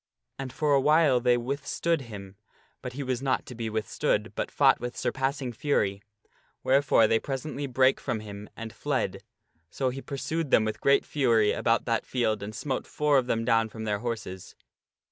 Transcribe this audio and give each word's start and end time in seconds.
And 0.39 0.51
for 0.51 0.73
a 0.73 0.81
while 0.81 1.19
they 1.19 1.37
withstood 1.37 2.01
him, 2.01 2.35
but 2.81 2.93
'he 2.93 3.03
was 3.03 3.21
not 3.21 3.45
to 3.45 3.53
be 3.53 3.65
sir 3.65 3.69
Pellias 3.69 3.73
withstood, 3.83 4.31
but 4.33 4.49
fought 4.49 4.79
with 4.79 4.97
surpassing 4.97 5.53
fury, 5.53 6.01
wherefore 6.63 7.05
they 7.05 7.17
overcometh 7.17 7.19
six 7.19 7.25
presently 7.27 7.67
brake 7.67 7.99
from 7.99 8.17
before 8.17 8.31
him 8.31 8.49
and 8.57 8.73
fled. 8.73 9.23
So 9.69 9.89
he 9.89 10.01
pursued 10.01 10.47
s' 10.47 10.49
them 10.53 10.65
with 10.65 10.81
great 10.81 11.05
fury 11.05 11.51
about 11.51 11.85
that 11.85 12.07
field 12.07 12.41
and 12.41 12.55
smote 12.55 12.87
four 12.87 13.19
of 13.19 13.27
them 13.27 13.45
down 13.45 13.69
from 13.69 13.83
their 13.83 13.99
horses. 13.99 14.55